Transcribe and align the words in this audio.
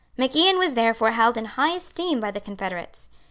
Mac 0.17 0.35
Ian 0.35 0.57
was 0.57 0.73
therefore 0.73 1.11
held 1.11 1.37
in 1.37 1.45
high 1.45 1.75
esteem 1.75 2.19
by 2.19 2.31
the 2.31 2.41
confederates. 2.41 3.07